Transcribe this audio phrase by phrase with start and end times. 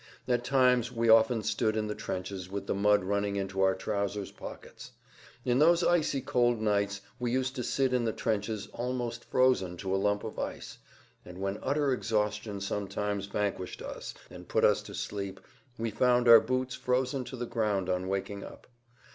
[0.27, 4.31] At times we often stood in the trenches with the mud running into our trousers'
[4.31, 4.93] pockets.
[5.45, 9.93] In those icy cold nights we used to sit in the trenches almost frozen to
[9.93, 10.79] a lump of ice,
[11.23, 15.39] and when utter exhaustion sometimes vanquished us and put us to sleep
[15.77, 18.65] we found our boots frozen to the ground on waking up.